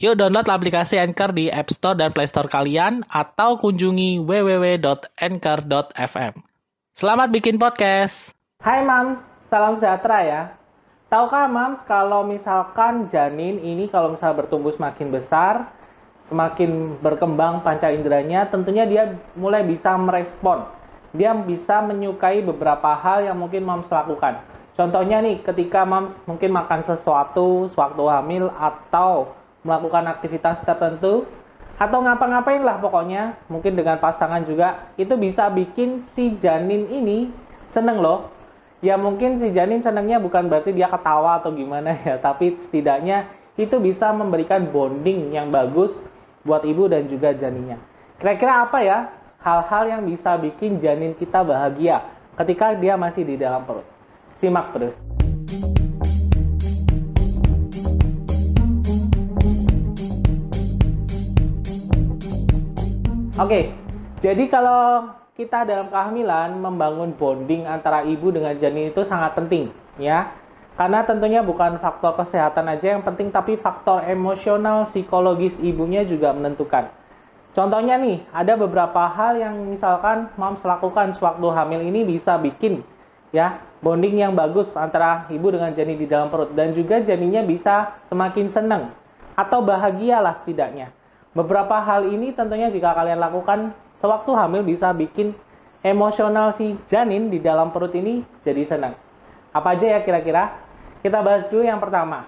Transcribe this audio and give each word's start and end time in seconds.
Yuk 0.00 0.16
download 0.16 0.48
aplikasi 0.48 0.96
Anchor 0.96 1.28
di 1.36 1.52
App 1.52 1.68
Store 1.68 1.92
dan 1.92 2.08
Play 2.16 2.24
Store 2.24 2.48
kalian 2.48 3.04
atau 3.04 3.60
kunjungi 3.60 4.16
www.anchor.fm. 4.24 5.04
Selamat 6.96 7.28
bikin 7.28 7.60
podcast. 7.60 8.32
Hai 8.64 8.80
Mams, 8.80 9.20
salam 9.52 9.76
sejahtera 9.76 10.24
ya. 10.24 10.56
Tahukah 11.12 11.44
Mams 11.52 11.84
kalau 11.84 12.24
misalkan 12.24 13.12
janin 13.12 13.60
ini 13.60 13.92
kalau 13.92 14.16
misalnya 14.16 14.40
bertumbuh 14.40 14.72
semakin 14.72 15.12
besar, 15.12 15.68
semakin 16.32 16.96
berkembang 17.04 17.60
panca 17.60 17.92
inderanya, 17.92 18.48
tentunya 18.48 18.88
dia 18.88 19.20
mulai 19.36 19.68
bisa 19.68 19.92
merespon. 20.00 20.64
Dia 21.12 21.36
bisa 21.36 21.84
menyukai 21.84 22.40
beberapa 22.40 22.96
hal 22.96 23.28
yang 23.28 23.36
mungkin 23.36 23.68
Mams 23.68 23.92
lakukan. 23.92 24.40
Contohnya 24.80 25.20
nih, 25.20 25.44
ketika 25.44 25.84
Mams 25.84 26.16
mungkin 26.24 26.56
makan 26.56 26.88
sesuatu 26.88 27.68
sewaktu 27.68 28.00
hamil 28.08 28.48
atau 28.56 29.36
melakukan 29.64 30.08
aktivitas 30.08 30.64
tertentu 30.64 31.28
atau 31.80 31.98
ngapa-ngapain 32.04 32.60
lah 32.60 32.76
pokoknya. 32.76 33.40
Mungkin 33.48 33.72
dengan 33.76 33.96
pasangan 33.96 34.44
juga 34.44 34.92
itu 35.00 35.16
bisa 35.16 35.48
bikin 35.48 36.04
si 36.12 36.36
janin 36.40 36.88
ini 36.92 37.32
seneng 37.72 38.04
loh. 38.04 38.28
Ya 38.80 38.96
mungkin 38.96 39.40
si 39.40 39.52
janin 39.52 39.84
senengnya 39.84 40.16
bukan 40.20 40.48
berarti 40.48 40.72
dia 40.72 40.88
ketawa 40.88 41.40
atau 41.40 41.52
gimana 41.52 41.92
ya 42.00 42.16
tapi 42.16 42.56
setidaknya 42.64 43.28
itu 43.60 43.76
bisa 43.76 44.08
memberikan 44.08 44.64
bonding 44.72 45.36
yang 45.36 45.52
bagus 45.52 45.92
buat 46.44 46.64
ibu 46.64 46.88
dan 46.88 47.04
juga 47.08 47.36
janinnya. 47.36 47.76
Kira-kira 48.16 48.64
apa 48.64 48.80
ya 48.80 48.98
hal-hal 49.44 49.82
yang 49.88 50.02
bisa 50.08 50.36
bikin 50.40 50.80
janin 50.80 51.12
kita 51.12 51.44
bahagia 51.44 52.08
ketika 52.40 52.72
dia 52.72 52.96
masih 52.96 53.24
di 53.24 53.36
dalam 53.36 53.64
perut? 53.68 53.84
Simak 54.40 54.72
terus 54.72 55.19
Oke, 63.40 63.72
jadi 64.20 64.52
kalau 64.52 65.08
kita 65.32 65.64
dalam 65.64 65.88
kehamilan 65.88 66.60
membangun 66.60 67.16
bonding 67.16 67.64
antara 67.64 68.04
ibu 68.04 68.28
dengan 68.28 68.52
janin 68.60 68.92
itu 68.92 69.00
sangat 69.00 69.32
penting, 69.32 69.72
ya. 69.96 70.28
Karena 70.76 71.00
tentunya 71.08 71.40
bukan 71.40 71.80
faktor 71.80 72.20
kesehatan 72.20 72.68
aja 72.68 72.92
yang 72.92 73.00
penting, 73.00 73.32
tapi 73.32 73.56
faktor 73.56 74.04
emosional, 74.04 74.84
psikologis 74.92 75.56
ibunya 75.56 76.04
juga 76.04 76.36
menentukan. 76.36 76.92
Contohnya 77.56 77.96
nih, 77.96 78.20
ada 78.28 78.60
beberapa 78.60 79.08
hal 79.08 79.40
yang 79.40 79.72
misalkan 79.72 80.28
moms 80.36 80.60
lakukan 80.60 81.16
sewaktu 81.16 81.48
hamil 81.48 81.80
ini 81.80 82.04
bisa 82.04 82.36
bikin 82.36 82.84
ya 83.32 83.62
bonding 83.80 84.20
yang 84.20 84.36
bagus 84.36 84.74
antara 84.76 85.24
ibu 85.32 85.48
dengan 85.48 85.72
janin 85.72 85.96
di 85.96 86.04
dalam 86.04 86.28
perut 86.28 86.52
dan 86.52 86.76
juga 86.76 87.00
janinnya 87.00 87.46
bisa 87.46 87.96
semakin 88.12 88.52
senang 88.52 88.92
atau 89.32 89.64
bahagia 89.64 90.20
lah 90.20 90.36
setidaknya. 90.44 90.99
Beberapa 91.30 91.78
hal 91.78 92.10
ini 92.10 92.34
tentunya 92.34 92.74
jika 92.74 92.90
kalian 92.90 93.22
lakukan 93.22 93.70
sewaktu 94.02 94.30
hamil 94.34 94.66
bisa 94.66 94.90
bikin 94.90 95.30
emosional 95.86 96.58
si 96.58 96.74
janin 96.90 97.30
di 97.30 97.38
dalam 97.38 97.70
perut 97.70 97.94
ini 97.94 98.26
jadi 98.42 98.66
senang. 98.66 98.94
Apa 99.54 99.78
aja 99.78 99.98
ya 99.98 100.00
kira-kira? 100.02 100.58
Kita 101.00 101.22
bahas 101.22 101.46
dulu 101.46 101.62
yang 101.62 101.78
pertama. 101.78 102.26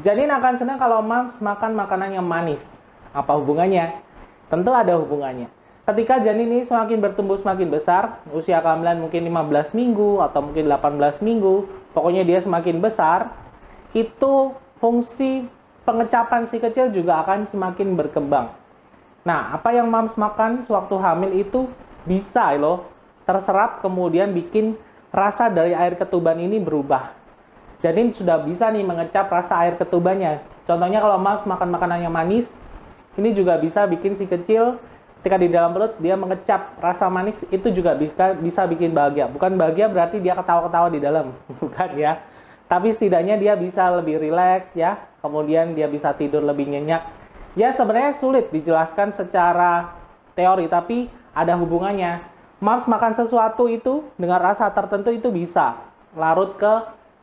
Janin 0.00 0.32
akan 0.32 0.54
senang 0.56 0.78
kalau 0.80 1.04
mams 1.04 1.36
makan 1.38 1.76
makanan 1.76 2.16
yang 2.16 2.26
manis. 2.26 2.60
Apa 3.12 3.36
hubungannya? 3.36 4.00
Tentu 4.48 4.72
ada 4.72 4.96
hubungannya. 4.96 5.52
Ketika 5.88 6.20
janin 6.20 6.52
ini 6.52 6.68
semakin 6.68 7.00
bertumbuh 7.00 7.40
semakin 7.40 7.72
besar, 7.72 8.20
usia 8.32 8.60
kehamilan 8.60 9.00
mungkin 9.00 9.24
15 9.24 9.72
minggu 9.72 10.20
atau 10.20 10.44
mungkin 10.44 10.68
18 10.68 11.24
minggu, 11.24 11.64
pokoknya 11.96 12.28
dia 12.28 12.44
semakin 12.44 12.76
besar, 12.84 13.32
itu 13.96 14.52
fungsi 14.80 15.48
pengecapan 15.88 16.44
si 16.52 16.60
kecil 16.60 16.92
juga 16.92 17.24
akan 17.24 17.48
semakin 17.48 17.96
berkembang. 17.96 18.52
Nah, 19.24 19.56
apa 19.56 19.72
yang 19.72 19.88
mams 19.88 20.12
makan 20.20 20.68
sewaktu 20.68 21.00
hamil 21.00 21.32
itu 21.32 21.64
bisa 22.04 22.52
loh 22.60 22.84
terserap 23.24 23.80
kemudian 23.80 24.36
bikin 24.36 24.76
rasa 25.08 25.48
dari 25.48 25.72
air 25.72 25.96
ketuban 25.96 26.36
ini 26.36 26.60
berubah. 26.60 27.16
Jadi 27.80 28.12
sudah 28.12 28.44
bisa 28.44 28.68
nih 28.68 28.84
mengecap 28.84 29.32
rasa 29.32 29.64
air 29.64 29.80
ketubannya. 29.80 30.44
Contohnya 30.68 31.00
kalau 31.00 31.16
mams 31.16 31.48
makan 31.48 31.72
makanan 31.72 32.04
yang 32.04 32.12
manis, 32.12 32.44
ini 33.16 33.32
juga 33.32 33.56
bisa 33.56 33.88
bikin 33.88 34.12
si 34.20 34.28
kecil 34.28 34.76
ketika 35.18 35.40
di 35.40 35.48
dalam 35.48 35.72
perut 35.72 35.96
dia 35.98 36.14
mengecap 36.14 36.78
rasa 36.78 37.10
manis 37.10 37.34
itu 37.48 37.72
juga 37.72 37.96
bisa 37.96 38.36
bisa 38.36 38.68
bikin 38.68 38.92
bahagia. 38.92 39.24
Bukan 39.32 39.56
bahagia 39.56 39.88
berarti 39.88 40.20
dia 40.20 40.36
ketawa-ketawa 40.36 40.92
di 40.92 41.00
dalam, 41.00 41.32
bukan 41.64 41.90
ya. 41.96 42.20
Tapi 42.68 42.92
setidaknya 42.92 43.40
dia 43.40 43.56
bisa 43.56 43.88
lebih 43.88 44.20
rileks 44.20 44.76
ya, 44.76 45.07
kemudian 45.20 45.74
dia 45.74 45.90
bisa 45.90 46.14
tidur 46.14 46.42
lebih 46.42 46.68
nyenyak. 46.70 47.02
Ya 47.58 47.74
sebenarnya 47.74 48.14
sulit 48.18 48.54
dijelaskan 48.54 49.16
secara 49.16 49.96
teori, 50.38 50.70
tapi 50.70 51.10
ada 51.34 51.58
hubungannya. 51.58 52.22
Mams 52.58 52.90
makan 52.90 53.14
sesuatu 53.14 53.70
itu 53.70 54.02
dengan 54.18 54.42
rasa 54.42 54.66
tertentu 54.74 55.14
itu 55.14 55.30
bisa 55.30 55.78
larut 56.18 56.58
ke 56.58 56.74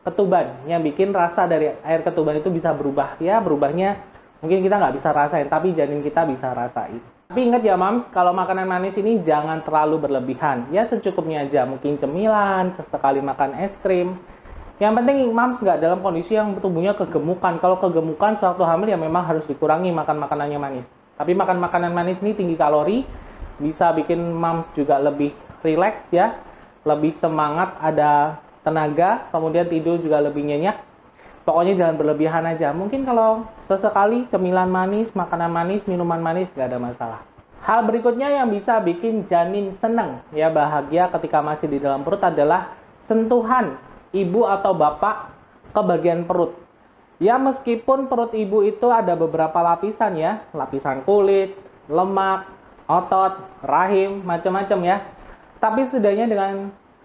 ketuban 0.06 0.64
yang 0.64 0.80
bikin 0.80 1.12
rasa 1.12 1.44
dari 1.44 1.76
air 1.84 2.00
ketuban 2.00 2.40
itu 2.40 2.48
bisa 2.48 2.72
berubah. 2.72 3.20
Ya 3.20 3.36
berubahnya 3.42 4.00
mungkin 4.40 4.64
kita 4.64 4.80
nggak 4.80 4.96
bisa 4.96 5.12
rasain, 5.12 5.48
tapi 5.48 5.76
janin 5.76 6.00
kita 6.00 6.24
bisa 6.24 6.56
rasain. 6.56 7.02
Tapi 7.26 7.42
ingat 7.42 7.66
ya 7.66 7.74
mams, 7.74 8.06
kalau 8.14 8.30
makanan 8.30 8.70
manis 8.70 8.94
ini 8.96 9.18
jangan 9.26 9.60
terlalu 9.66 9.98
berlebihan. 10.08 10.70
Ya 10.70 10.86
secukupnya 10.86 11.42
aja, 11.42 11.66
mungkin 11.66 11.98
cemilan, 11.98 12.70
sesekali 12.78 13.18
makan 13.18 13.58
es 13.60 13.74
krim, 13.82 14.14
yang 14.76 14.92
penting 14.92 15.32
mams 15.32 15.56
nggak 15.56 15.80
dalam 15.80 16.04
kondisi 16.04 16.36
yang 16.36 16.52
tubuhnya 16.60 16.92
kegemukan. 16.92 17.56
Kalau 17.56 17.80
kegemukan 17.80 18.36
suatu 18.36 18.60
hamil 18.60 18.92
ya 18.92 19.00
memang 19.00 19.24
harus 19.24 19.44
dikurangi 19.48 19.88
makan 19.88 20.20
makanannya 20.20 20.58
manis. 20.60 20.86
Tapi 21.16 21.32
makan 21.32 21.56
makanan 21.64 21.96
manis 21.96 22.20
ini 22.20 22.36
tinggi 22.36 22.60
kalori, 22.60 23.08
bisa 23.56 23.96
bikin 23.96 24.20
mams 24.36 24.68
juga 24.76 25.00
lebih 25.00 25.32
rileks 25.64 26.04
ya, 26.12 26.36
lebih 26.84 27.16
semangat, 27.16 27.72
ada 27.80 28.36
tenaga, 28.60 29.24
kemudian 29.32 29.64
tidur 29.64 29.96
juga 29.96 30.20
lebih 30.20 30.44
nyenyak. 30.44 30.76
Pokoknya 31.48 31.78
jangan 31.78 31.96
berlebihan 31.96 32.44
aja. 32.44 32.76
Mungkin 32.76 33.08
kalau 33.08 33.48
sesekali 33.64 34.28
cemilan 34.28 34.68
manis, 34.68 35.08
makanan 35.16 35.48
manis, 35.48 35.88
minuman 35.88 36.20
manis 36.20 36.52
nggak 36.52 36.68
ada 36.68 36.78
masalah. 36.82 37.20
Hal 37.64 37.88
berikutnya 37.88 38.28
yang 38.28 38.52
bisa 38.52 38.76
bikin 38.84 39.24
janin 39.24 39.72
senang 39.80 40.20
ya 40.36 40.52
bahagia 40.52 41.08
ketika 41.16 41.40
masih 41.40 41.66
di 41.66 41.80
dalam 41.80 42.04
perut 42.04 42.20
adalah 42.22 42.76
sentuhan 43.08 43.74
ibu 44.12 44.46
atau 44.46 44.74
bapak 44.74 45.32
ke 45.72 45.80
bagian 45.82 46.26
perut. 46.26 46.54
Ya 47.16 47.40
meskipun 47.40 48.12
perut 48.12 48.36
ibu 48.36 48.60
itu 48.60 48.92
ada 48.92 49.16
beberapa 49.16 49.56
lapisan 49.64 50.20
ya, 50.20 50.44
lapisan 50.52 51.00
kulit, 51.02 51.56
lemak, 51.88 52.44
otot, 52.84 53.40
rahim, 53.64 54.20
macam-macam 54.20 54.78
ya. 54.84 54.96
Tapi 55.56 55.88
setidaknya 55.88 56.28
dengan 56.28 56.52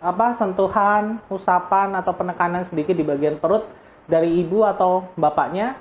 apa 0.02 0.36
sentuhan, 0.36 1.22
usapan 1.32 1.96
atau 1.96 2.12
penekanan 2.12 2.68
sedikit 2.68 2.98
di 2.98 3.06
bagian 3.06 3.40
perut 3.40 3.64
dari 4.10 4.42
ibu 4.42 4.66
atau 4.68 5.08
bapaknya 5.16 5.78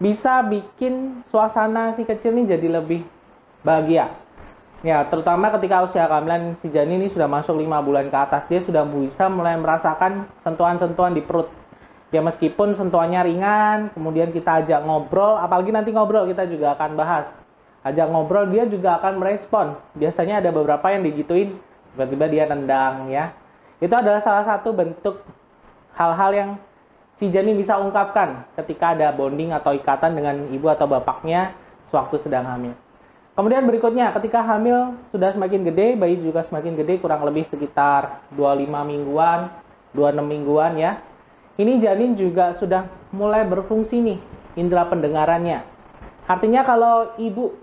bisa 0.00 0.40
bikin 0.40 1.20
suasana 1.28 1.92
si 1.92 2.08
kecil 2.08 2.32
ini 2.32 2.48
jadi 2.48 2.80
lebih 2.80 3.04
bahagia. 3.60 4.16
Ya, 4.80 5.04
terutama 5.04 5.52
ketika 5.52 5.84
usia 5.84 6.08
kehamilan 6.08 6.56
si 6.64 6.72
janin 6.72 7.04
ini 7.04 7.12
sudah 7.12 7.28
masuk 7.28 7.60
lima 7.60 7.84
bulan 7.84 8.08
ke 8.08 8.16
atas, 8.16 8.48
dia 8.48 8.64
sudah 8.64 8.88
bisa 8.88 9.28
mulai 9.28 9.52
merasakan 9.60 10.24
sentuhan-sentuhan 10.40 11.12
di 11.12 11.20
perut. 11.20 11.52
Ya 12.08 12.24
meskipun 12.24 12.72
sentuhannya 12.72 13.20
ringan, 13.28 13.78
kemudian 13.92 14.32
kita 14.32 14.64
ajak 14.64 14.80
ngobrol, 14.88 15.36
apalagi 15.36 15.68
nanti 15.68 15.92
ngobrol 15.92 16.24
kita 16.32 16.48
juga 16.48 16.80
akan 16.80 16.96
bahas. 16.96 17.28
Ajak 17.84 18.08
ngobrol 18.08 18.48
dia 18.48 18.64
juga 18.64 18.96
akan 18.96 19.20
merespon. 19.20 19.76
Biasanya 20.00 20.40
ada 20.40 20.48
beberapa 20.48 20.88
yang 20.88 21.04
digituin, 21.04 21.60
tiba-tiba 21.92 22.26
dia 22.32 22.44
nendang 22.48 23.12
ya. 23.12 23.36
Itu 23.84 23.92
adalah 23.92 24.24
salah 24.24 24.48
satu 24.48 24.72
bentuk 24.72 25.20
hal-hal 25.92 26.30
yang 26.32 26.50
si 27.20 27.28
janin 27.28 27.60
bisa 27.60 27.76
ungkapkan 27.76 28.48
ketika 28.56 28.96
ada 28.96 29.12
bonding 29.12 29.52
atau 29.52 29.76
ikatan 29.76 30.16
dengan 30.16 30.48
ibu 30.48 30.72
atau 30.72 30.88
bapaknya 30.88 31.52
sewaktu 31.92 32.16
sedang 32.16 32.48
hamil. 32.48 32.72
Kemudian 33.40 33.64
berikutnya, 33.64 34.12
ketika 34.20 34.44
hamil 34.44 35.00
sudah 35.08 35.32
semakin 35.32 35.64
gede, 35.64 35.96
bayi 35.96 36.20
juga 36.20 36.44
semakin 36.44 36.76
gede, 36.76 37.00
kurang 37.00 37.24
lebih 37.24 37.48
sekitar 37.48 38.20
25 38.36 38.84
mingguan, 38.84 39.48
26 39.96 40.28
mingguan 40.28 40.76
ya. 40.76 41.00
Ini 41.56 41.80
janin 41.80 42.20
juga 42.20 42.52
sudah 42.60 42.84
mulai 43.16 43.48
berfungsi 43.48 43.96
nih, 43.96 44.20
indera 44.60 44.84
pendengarannya. 44.92 45.64
Artinya 46.28 46.68
kalau 46.68 47.16
ibu 47.16 47.56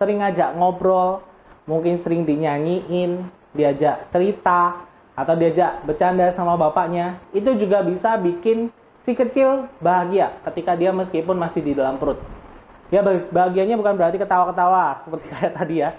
sering 0.00 0.24
ngajak 0.24 0.56
ngobrol, 0.56 1.20
mungkin 1.68 2.00
sering 2.00 2.24
dinyanyiin, 2.24 3.28
diajak 3.52 4.08
cerita, 4.08 4.80
atau 5.12 5.36
diajak 5.36 5.84
bercanda 5.84 6.32
sama 6.32 6.56
bapaknya, 6.56 7.20
itu 7.36 7.52
juga 7.52 7.84
bisa 7.84 8.16
bikin 8.16 8.72
si 9.04 9.12
kecil 9.12 9.68
bahagia 9.84 10.40
ketika 10.48 10.72
dia 10.72 10.88
meskipun 10.88 11.36
masih 11.36 11.60
di 11.60 11.76
dalam 11.76 12.00
perut. 12.00 12.16
Ya 12.88 13.04
bahagianya 13.04 13.76
bukan 13.76 13.94
berarti 14.00 14.16
ketawa-ketawa 14.16 15.04
seperti 15.04 15.26
kayak 15.32 15.52
tadi 15.56 15.76
ya. 15.84 15.90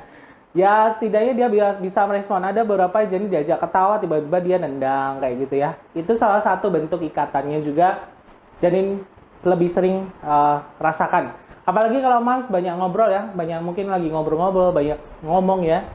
Ya 0.57 0.97
setidaknya 0.97 1.33
dia 1.37 1.47
bisa 1.77 2.09
merespon. 2.09 2.41
Ada 2.41 2.65
beberapa 2.65 3.05
jadi 3.05 3.21
diajak 3.29 3.61
ketawa 3.61 4.01
tiba-tiba 4.01 4.37
dia 4.41 4.57
nendang 4.57 5.21
kayak 5.21 5.35
gitu 5.45 5.55
ya. 5.61 5.77
Itu 5.93 6.17
salah 6.17 6.41
satu 6.41 6.73
bentuk 6.73 7.05
ikatannya 7.05 7.61
juga 7.61 8.09
janin 8.57 9.05
lebih 9.45 9.69
sering 9.69 10.09
uh, 10.25 10.65
rasakan. 10.81 11.37
Apalagi 11.69 12.01
kalau 12.01 12.17
mas 12.25 12.49
banyak 12.49 12.73
ngobrol 12.81 13.13
ya, 13.13 13.29
banyak 13.29 13.61
mungkin 13.61 13.93
lagi 13.93 14.09
ngobrol-ngobrol, 14.09 14.73
banyak 14.73 14.97
ngomong 15.21 15.61
ya 15.61 15.85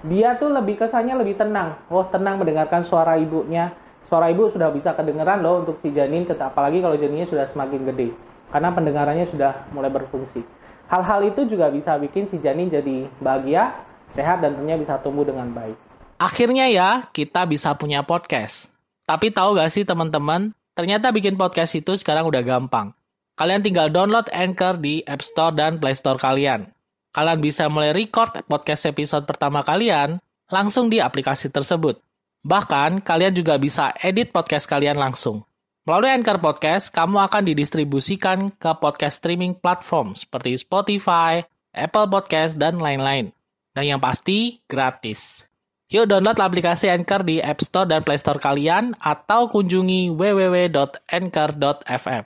dia 0.00 0.32
tuh 0.40 0.48
lebih 0.48 0.80
kesannya 0.80 1.12
lebih 1.12 1.36
tenang. 1.36 1.76
Oh, 1.92 2.04
tenang 2.08 2.40
mendengarkan 2.40 2.84
suara 2.88 3.20
ibunya. 3.20 3.76
Suara 4.08 4.32
ibu 4.32 4.48
sudah 4.50 4.72
bisa 4.72 4.96
kedengeran 4.96 5.44
loh 5.44 5.62
untuk 5.62 5.78
si 5.84 5.92
janin, 5.92 6.26
apalagi 6.26 6.82
kalau 6.82 6.96
janinnya 6.98 7.28
sudah 7.28 7.46
semakin 7.52 7.84
gede. 7.92 8.08
Karena 8.50 8.74
pendengarannya 8.74 9.26
sudah 9.30 9.70
mulai 9.70 9.90
berfungsi. 9.90 10.42
Hal-hal 10.90 11.22
itu 11.30 11.46
juga 11.46 11.70
bisa 11.70 11.94
bikin 11.96 12.26
si 12.26 12.42
janin 12.42 12.66
jadi 12.66 13.06
bahagia, 13.22 13.78
sehat, 14.14 14.42
dan 14.42 14.58
tentunya 14.58 14.74
bisa 14.74 14.98
tumbuh 14.98 15.22
dengan 15.22 15.50
baik. 15.54 15.78
Akhirnya 16.18 16.66
ya, 16.66 17.06
kita 17.14 17.46
bisa 17.46 17.72
punya 17.78 18.02
podcast. 18.02 18.66
Tapi 19.06 19.30
tahu 19.30 19.54
gak 19.54 19.70
sih 19.70 19.86
teman-teman, 19.86 20.50
ternyata 20.74 21.14
bikin 21.14 21.38
podcast 21.38 21.78
itu 21.78 21.94
sekarang 21.94 22.26
udah 22.26 22.42
gampang. 22.42 22.90
Kalian 23.38 23.62
tinggal 23.62 23.88
download 23.88 24.26
Anchor 24.34 24.76
di 24.82 25.00
App 25.06 25.22
Store 25.22 25.54
dan 25.54 25.78
Play 25.78 25.94
Store 25.94 26.18
kalian 26.18 26.68
kalian 27.10 27.42
bisa 27.42 27.66
mulai 27.66 27.90
record 27.90 28.38
podcast 28.46 28.86
episode 28.86 29.26
pertama 29.26 29.66
kalian 29.66 30.22
langsung 30.50 30.90
di 30.90 31.02
aplikasi 31.02 31.50
tersebut. 31.50 31.98
Bahkan, 32.40 33.04
kalian 33.04 33.36
juga 33.36 33.60
bisa 33.60 33.92
edit 34.00 34.32
podcast 34.32 34.64
kalian 34.64 34.96
langsung. 34.96 35.44
Melalui 35.88 36.12
Anchor 36.12 36.36
Podcast, 36.44 36.92
kamu 36.92 37.24
akan 37.24 37.40
didistribusikan 37.40 38.52
ke 38.52 38.68
podcast 38.76 39.16
streaming 39.16 39.56
platform 39.56 40.12
seperti 40.12 40.60
Spotify, 40.60 41.40
Apple 41.72 42.04
Podcast, 42.04 42.60
dan 42.60 42.76
lain-lain. 42.76 43.32
Dan 43.72 43.96
yang 43.96 43.96
pasti, 43.96 44.60
gratis. 44.68 45.48
Yuk 45.88 46.04
download 46.04 46.36
aplikasi 46.36 46.92
Anchor 46.92 47.24
di 47.24 47.40
App 47.40 47.64
Store 47.64 47.88
dan 47.88 48.04
Play 48.04 48.20
Store 48.20 48.36
kalian 48.36 48.92
atau 49.00 49.48
kunjungi 49.48 50.12
www.anchor.fm. 50.12 52.24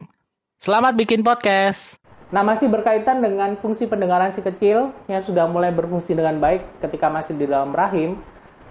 Selamat 0.59 0.99
bikin 0.99 1.23
podcast! 1.23 2.03
Nah, 2.35 2.43
masih 2.43 2.67
berkaitan 2.67 3.23
dengan 3.23 3.55
fungsi 3.63 3.87
pendengaran 3.87 4.35
si 4.35 4.43
kecil 4.43 4.91
yang 5.07 5.23
sudah 5.23 5.47
mulai 5.47 5.71
berfungsi 5.71 6.19
dengan 6.19 6.43
baik 6.43 6.83
ketika 6.83 7.07
masih 7.07 7.39
di 7.39 7.47
dalam 7.47 7.71
rahim, 7.71 8.19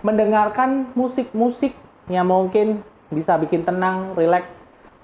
mendengarkan 0.04 0.92
musik-musik 0.92 1.72
yang 2.12 2.28
mungkin 2.28 2.84
bisa 3.08 3.40
bikin 3.40 3.64
tenang, 3.64 4.12
rileks, 4.20 4.62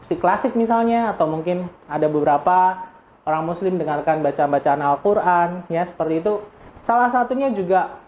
musik 0.09 0.25
klasik 0.25 0.57
misalnya, 0.57 1.13
atau 1.13 1.29
mungkin 1.29 1.69
ada 1.85 2.09
beberapa 2.09 2.81
orang 3.29 3.45
muslim 3.45 3.77
dengarkan 3.77 4.25
baca-bacaan 4.25 4.81
Al-Quran, 4.81 5.69
ya 5.69 5.85
seperti 5.85 6.25
itu. 6.25 6.41
Salah 6.81 7.13
satunya 7.13 7.53
juga 7.53 8.01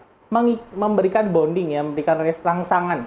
memberikan 0.74 1.30
bonding 1.30 1.78
ya, 1.78 1.86
memberikan 1.86 2.18
rangsangan 2.18 3.06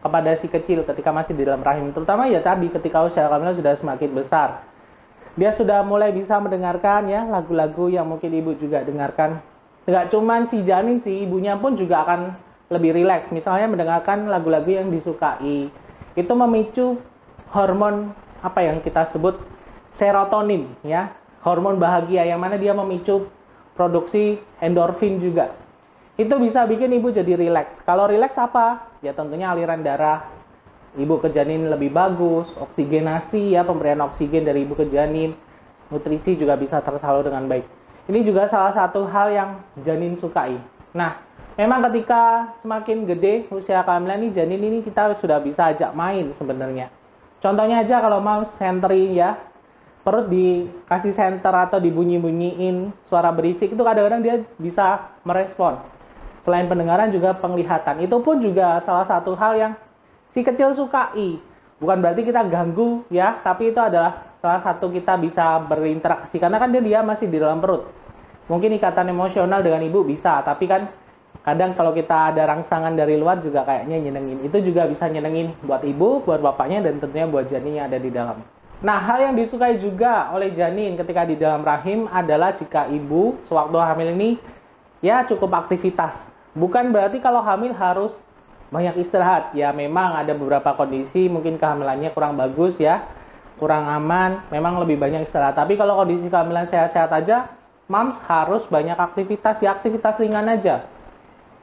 kepada 0.00 0.40
si 0.40 0.48
kecil 0.48 0.88
ketika 0.88 1.12
masih 1.12 1.36
di 1.36 1.44
dalam 1.44 1.60
rahim, 1.60 1.92
terutama 1.92 2.32
ya 2.32 2.40
tadi 2.40 2.72
ketika 2.72 3.04
usia 3.04 3.28
kamilah 3.28 3.52
sudah 3.52 3.76
semakin 3.76 4.10
besar 4.16 4.64
dia 5.36 5.52
sudah 5.54 5.84
mulai 5.86 6.10
bisa 6.10 6.40
mendengarkan 6.42 7.06
ya 7.06 7.22
lagu-lagu 7.28 7.86
yang 7.92 8.08
mungkin 8.08 8.32
ibu 8.34 8.56
juga 8.58 8.82
dengarkan. 8.82 9.38
Tidak 9.84 10.10
cuman 10.10 10.48
si 10.48 10.64
janin 10.66 10.98
si 11.04 11.22
ibunya 11.22 11.54
pun 11.60 11.78
juga 11.78 12.02
akan 12.08 12.34
lebih 12.72 12.96
rileks. 12.96 13.30
Misalnya 13.30 13.70
mendengarkan 13.70 14.26
lagu-lagu 14.26 14.68
yang 14.72 14.90
disukai. 14.90 15.70
Itu 16.18 16.32
memicu 16.34 16.98
hormon 17.54 18.14
apa 18.40 18.64
yang 18.64 18.80
kita 18.80 19.08
sebut 19.08 19.36
serotonin 19.96 20.68
ya, 20.84 21.12
hormon 21.44 21.76
bahagia 21.76 22.24
yang 22.24 22.40
mana 22.40 22.56
dia 22.56 22.72
memicu 22.72 23.28
produksi 23.76 24.40
endorfin 24.60 25.20
juga. 25.20 25.56
Itu 26.20 26.36
bisa 26.36 26.68
bikin 26.68 26.92
ibu 27.00 27.08
jadi 27.08 27.32
rileks. 27.32 27.80
Kalau 27.88 28.04
rileks 28.04 28.36
apa? 28.36 28.92
Ya 29.00 29.16
tentunya 29.16 29.48
aliran 29.48 29.80
darah 29.80 30.28
ibu 30.98 31.22
ke 31.22 31.30
janin 31.30 31.70
lebih 31.70 31.94
bagus, 31.94 32.50
oksigenasi 32.58 33.54
ya 33.54 33.62
pemberian 33.62 34.02
oksigen 34.02 34.42
dari 34.42 34.66
ibu 34.66 34.74
ke 34.74 34.90
janin, 34.90 35.36
nutrisi 35.92 36.34
juga 36.34 36.58
bisa 36.58 36.82
tersalur 36.82 37.22
dengan 37.22 37.46
baik. 37.46 37.66
Ini 38.10 38.26
juga 38.26 38.50
salah 38.50 38.74
satu 38.74 39.06
hal 39.06 39.30
yang 39.30 39.50
janin 39.86 40.18
sukai. 40.18 40.58
Nah, 40.90 41.22
memang 41.54 41.86
ketika 41.90 42.52
semakin 42.58 43.06
gede 43.06 43.46
usia 43.54 43.86
kehamilan 43.86 44.26
ini 44.26 44.30
janin 44.34 44.60
ini 44.60 44.78
kita 44.82 45.14
sudah 45.14 45.38
bisa 45.38 45.70
ajak 45.70 45.94
main 45.94 46.34
sebenarnya. 46.34 46.90
Contohnya 47.40 47.80
aja 47.80 48.04
kalau 48.04 48.20
mau 48.20 48.44
sentri 48.60 49.16
ya, 49.16 49.40
perut 50.04 50.28
dikasih 50.28 51.16
senter 51.16 51.52
atau 51.52 51.80
dibunyi-bunyiin 51.80 52.92
suara 53.08 53.32
berisik 53.32 53.72
itu 53.72 53.82
kadang-kadang 53.84 54.20
dia 54.20 54.36
bisa 54.60 55.12
merespon. 55.24 55.80
Selain 56.44 56.68
pendengaran 56.68 57.12
juga 57.12 57.36
penglihatan. 57.36 58.00
Itu 58.00 58.20
pun 58.24 58.40
juga 58.40 58.80
salah 58.84 59.04
satu 59.08 59.36
hal 59.36 59.52
yang 59.56 59.72
si 60.32 60.40
kecil 60.40 60.72
sukai. 60.72 61.40
Bukan 61.80 61.96
berarti 62.00 62.28
kita 62.28 62.44
ganggu 62.44 63.08
ya, 63.08 63.40
tapi 63.40 63.72
itu 63.72 63.80
adalah 63.80 64.36
salah 64.40 64.60
satu 64.60 64.92
kita 64.92 65.16
bisa 65.20 65.60
berinteraksi 65.64 66.36
karena 66.36 66.60
kan 66.60 66.72
dia 66.72 66.80
dia 66.84 67.00
masih 67.00 67.28
di 67.28 67.40
dalam 67.40 67.60
perut. 67.60 67.88
Mungkin 68.52 68.76
ikatan 68.76 69.08
emosional 69.08 69.64
dengan 69.64 69.80
ibu 69.84 70.04
bisa, 70.04 70.44
tapi 70.44 70.68
kan 70.68 70.92
kadang 71.40 71.72
kalau 71.72 71.96
kita 71.96 72.34
ada 72.34 72.44
rangsangan 72.44 72.92
dari 72.92 73.16
luar 73.16 73.40
juga 73.40 73.64
kayaknya 73.64 73.96
nyenengin. 73.96 74.44
Itu 74.44 74.60
juga 74.60 74.84
bisa 74.86 75.08
nyenengin 75.08 75.56
buat 75.64 75.80
ibu, 75.82 76.20
buat 76.22 76.40
bapaknya, 76.44 76.84
dan 76.84 77.00
tentunya 77.00 77.26
buat 77.26 77.48
janin 77.48 77.80
yang 77.80 77.86
ada 77.88 77.98
di 77.98 78.10
dalam. 78.12 78.44
Nah, 78.80 78.96
hal 78.96 79.28
yang 79.28 79.34
disukai 79.36 79.76
juga 79.76 80.32
oleh 80.32 80.56
janin 80.56 80.96
ketika 80.96 81.28
di 81.28 81.36
dalam 81.36 81.60
rahim 81.60 82.08
adalah 82.08 82.56
jika 82.56 82.88
ibu 82.88 83.36
sewaktu 83.44 83.76
hamil 83.76 84.08
ini 84.16 84.30
ya 85.04 85.24
cukup 85.28 85.52
aktivitas. 85.52 86.16
Bukan 86.56 86.88
berarti 86.88 87.20
kalau 87.20 87.44
hamil 87.44 87.76
harus 87.76 88.12
banyak 88.72 89.04
istirahat. 89.04 89.52
Ya 89.52 89.68
memang 89.74 90.16
ada 90.16 90.32
beberapa 90.32 90.72
kondisi 90.72 91.28
mungkin 91.28 91.60
kehamilannya 91.60 92.08
kurang 92.16 92.40
bagus 92.40 92.80
ya, 92.80 93.04
kurang 93.60 93.84
aman, 93.84 94.40
memang 94.48 94.80
lebih 94.80 94.96
banyak 94.96 95.28
istirahat. 95.28 95.60
Tapi 95.60 95.76
kalau 95.76 96.00
kondisi 96.00 96.32
kehamilan 96.32 96.64
sehat-sehat 96.64 97.12
aja, 97.12 97.52
moms 97.84 98.16
harus 98.24 98.64
banyak 98.70 98.96
aktivitas, 98.96 99.60
ya 99.60 99.76
aktivitas 99.76 100.16
ringan 100.22 100.48
aja. 100.48 100.88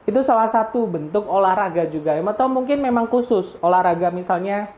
Itu 0.08 0.24
salah 0.24 0.48
satu 0.48 0.88
bentuk 0.88 1.28
olahraga 1.28 1.84
juga. 1.92 2.16
Atau 2.16 2.48
mungkin 2.48 2.80
memang 2.80 3.12
khusus 3.12 3.60
olahraga 3.60 4.08
misalnya 4.08 4.72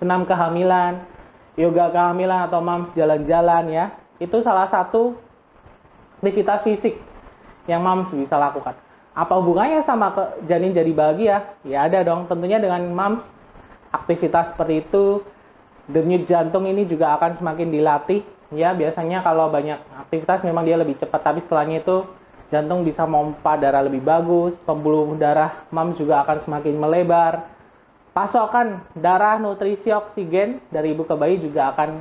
senam 0.00 0.24
kehamilan, 0.24 1.04
yoga 1.60 1.92
kehamilan 1.92 2.48
atau 2.48 2.64
moms 2.64 2.88
jalan-jalan 2.96 3.68
ya. 3.68 3.86
Itu 4.16 4.40
salah 4.40 4.72
satu 4.72 5.20
aktivitas 6.24 6.64
fisik 6.64 6.96
yang 7.68 7.84
moms 7.84 8.08
bisa 8.08 8.40
lakukan. 8.40 8.72
Apa 9.12 9.36
hubungannya 9.36 9.84
sama 9.84 10.16
ke 10.16 10.48
janin 10.48 10.72
jadi 10.72 10.96
bahagia? 10.96 11.36
Ya 11.68 11.84
ada 11.84 12.00
dong, 12.00 12.24
tentunya 12.24 12.56
dengan 12.56 12.88
mams 12.88 13.20
aktivitas 13.92 14.56
seperti 14.56 14.88
itu 14.88 15.20
denyut 15.88 16.28
jantung 16.28 16.68
ini 16.68 16.84
juga 16.84 17.16
akan 17.16 17.36
semakin 17.40 17.72
dilatih 17.72 18.20
ya 18.52 18.76
biasanya 18.76 19.24
kalau 19.24 19.48
banyak 19.48 19.80
aktivitas 20.08 20.44
memang 20.44 20.68
dia 20.68 20.76
lebih 20.76 21.00
cepat 21.00 21.20
tapi 21.20 21.40
setelahnya 21.40 21.80
itu 21.80 22.04
jantung 22.48 22.84
bisa 22.84 23.04
memompa 23.04 23.56
darah 23.60 23.84
lebih 23.84 24.00
bagus 24.00 24.56
pembuluh 24.64 25.16
darah 25.16 25.64
mam 25.68 25.92
juga 25.96 26.24
akan 26.24 26.38
semakin 26.44 26.74
melebar 26.76 27.44
pasokan 28.16 28.82
darah 28.96 29.36
nutrisi 29.36 29.92
oksigen 29.92 30.58
dari 30.72 30.96
ibu 30.96 31.04
ke 31.04 31.14
bayi 31.14 31.38
juga 31.38 31.72
akan 31.76 32.00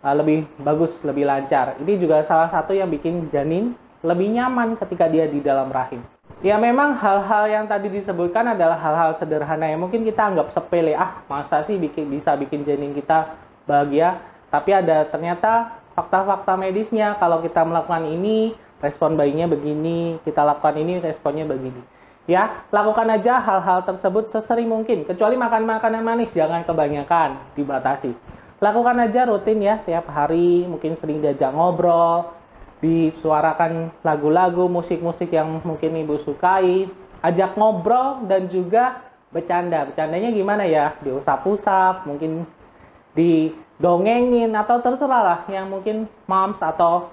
uh, 0.00 0.14
lebih 0.16 0.48
bagus 0.60 0.92
lebih 1.04 1.28
lancar 1.28 1.76
ini 1.80 2.00
juga 2.00 2.24
salah 2.24 2.48
satu 2.48 2.72
yang 2.72 2.88
bikin 2.88 3.28
janin 3.28 3.76
lebih 4.00 4.32
nyaman 4.32 4.76
ketika 4.80 5.08
dia 5.08 5.28
di 5.28 5.40
dalam 5.44 5.68
rahim 5.68 6.00
Ya 6.44 6.60
memang 6.60 7.00
hal-hal 7.00 7.48
yang 7.48 7.64
tadi 7.64 7.88
disebutkan 7.88 8.52
adalah 8.52 8.76
hal-hal 8.76 9.16
sederhana 9.16 9.72
yang 9.72 9.80
mungkin 9.80 10.04
kita 10.04 10.20
anggap 10.20 10.52
sepele. 10.52 10.92
Ah, 10.92 11.24
masa 11.32 11.64
sih 11.64 11.80
bikin 11.80 12.12
bisa 12.12 12.36
bikin 12.36 12.60
janin 12.60 12.92
kita 12.92 13.40
bahagia? 13.64 14.20
Tapi 14.52 14.70
ada 14.76 15.08
ternyata 15.08 15.80
fakta-fakta 15.96 16.60
medisnya. 16.60 17.16
Kalau 17.16 17.40
kita 17.40 17.64
melakukan 17.64 18.04
ini, 18.04 18.52
respon 18.80 19.16
bayinya 19.16 19.48
begini. 19.48 20.20
Kita 20.22 20.44
lakukan 20.44 20.76
ini, 20.76 21.00
responnya 21.00 21.48
begini. 21.48 21.82
Ya, 22.26 22.66
lakukan 22.74 23.06
aja 23.06 23.38
hal-hal 23.38 23.86
tersebut 23.86 24.26
sesering 24.26 24.66
mungkin. 24.66 25.06
Kecuali 25.06 25.38
makan 25.38 25.62
makanan 25.62 26.02
manis, 26.02 26.34
jangan 26.34 26.66
kebanyakan, 26.66 27.54
dibatasi. 27.54 28.10
Lakukan 28.58 28.98
aja 28.98 29.30
rutin 29.30 29.62
ya, 29.62 29.78
tiap 29.86 30.10
hari, 30.10 30.66
mungkin 30.66 30.98
sering 30.98 31.22
diajak 31.22 31.54
ngobrol, 31.54 32.34
disuarakan 32.82 33.94
lagu-lagu, 34.02 34.66
musik-musik 34.66 35.30
yang 35.30 35.62
mungkin 35.62 35.94
ibu 36.02 36.18
sukai, 36.18 36.90
ajak 37.22 37.54
ngobrol 37.54 38.26
dan 38.26 38.50
juga 38.50 39.06
bercanda. 39.30 39.86
Bercandanya 39.86 40.34
gimana 40.34 40.66
ya? 40.66 40.98
Diusap-usap, 41.06 42.10
mungkin 42.10 42.42
didongengin 43.16 44.52
atau 44.52 44.82
terserah 44.82 45.22
lah 45.22 45.40
yang 45.48 45.70
mungkin 45.72 46.10
moms 46.28 46.60
atau 46.60 47.12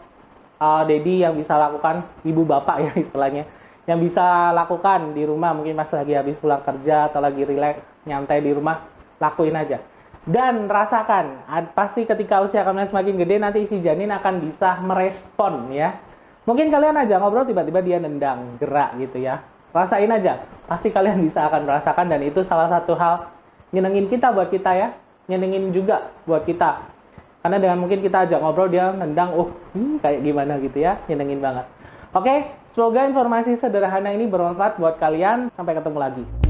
uh, 0.60 0.83
Dedi 0.86 1.24
yang 1.24 1.38
bisa 1.38 1.57
lakukan 1.57 2.05
ibu 2.25 2.43
bapak 2.43 2.77
ya 2.81 2.91
istilahnya 3.05 3.45
yang 3.83 4.00
bisa 4.00 4.55
lakukan 4.55 5.12
di 5.12 5.27
rumah 5.27 5.51
mungkin 5.51 5.75
pas 5.75 5.91
lagi 5.91 6.15
habis 6.15 6.39
pulang 6.39 6.63
kerja 6.63 7.12
atau 7.12 7.19
lagi 7.19 7.43
rileks 7.43 7.83
nyantai 8.07 8.39
di 8.39 8.51
rumah 8.55 8.79
lakuin 9.19 9.55
aja. 9.55 9.79
Dan 10.24 10.72
rasakan 10.72 11.43
pasti 11.75 12.07
ketika 12.07 12.39
usia 12.39 12.63
kalian 12.63 12.88
semakin 12.88 13.15
gede 13.19 13.36
nanti 13.43 13.67
si 13.67 13.83
janin 13.83 14.07
akan 14.07 14.39
bisa 14.39 14.79
merespon 14.79 15.67
ya. 15.75 16.00
Mungkin 16.48 16.72
kalian 16.72 16.95
aja 16.95 17.19
ngobrol 17.19 17.43
tiba-tiba 17.43 17.83
dia 17.83 18.00
nendang 18.00 18.55
gerak 18.55 18.95
gitu 19.03 19.19
ya. 19.19 19.43
Rasain 19.75 20.07
aja 20.07 20.48
pasti 20.63 20.88
kalian 20.88 21.19
bisa 21.19 21.43
akan 21.51 21.67
merasakan 21.67 22.07
dan 22.07 22.24
itu 22.24 22.39
salah 22.48 22.72
satu 22.72 22.95
hal 22.95 23.27
nyenengin 23.75 24.07
kita 24.07 24.31
buat 24.31 24.48
kita 24.48 24.72
ya. 24.72 24.95
Nyenengin 25.27 25.75
juga 25.75 26.07
buat 26.24 26.48
kita 26.48 26.92
karena 27.43 27.59
dengan 27.59 27.77
mungkin 27.83 28.00
kita 28.00 28.23
ajak 28.25 28.39
ngobrol 28.39 28.71
dia 28.71 28.95
nendang 28.95 29.35
oh 29.35 29.51
hmm, 29.75 30.00
kayak 30.00 30.23
gimana 30.23 30.57
gitu 30.63 30.79
ya. 30.79 30.97
Nyenengin 31.12 31.43
banget. 31.43 31.67
Oke 32.15 32.47
semoga 32.71 33.03
informasi 33.03 33.59
sederhana 33.59 34.15
ini 34.15 34.31
bermanfaat 34.31 34.79
buat 34.79 34.95
kalian. 34.97 35.51
Sampai 35.53 35.75
ketemu 35.75 36.00
lagi 36.00 36.42